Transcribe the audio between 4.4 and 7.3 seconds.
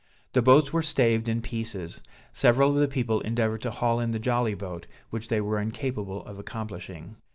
boat, which they were incapable of accomplishing.